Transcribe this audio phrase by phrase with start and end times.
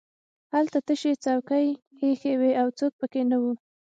[0.53, 1.67] هلته تشې څوکۍ
[2.01, 3.53] ایښې وې او څوک پکې نه وو